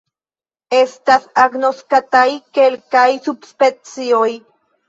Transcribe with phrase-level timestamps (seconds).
[0.77, 2.25] Estas agnoskataj
[2.59, 4.29] kelkaj subspecioj.